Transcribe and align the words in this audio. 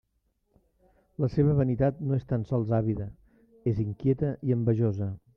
La 1.23 1.27
seva 1.33 1.51
vanitat 1.59 1.99
no 2.11 2.17
és 2.21 2.25
tan 2.31 2.45
sols 2.51 2.73
àvida, 2.77 3.07
és 3.73 3.83
inquieta 3.85 4.33
i 4.49 4.57
envejosa. 4.57 5.11